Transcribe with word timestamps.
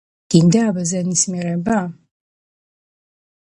გინდა 0.35 0.63
აბაზანის 0.69 1.23
მიღება? 1.35 1.77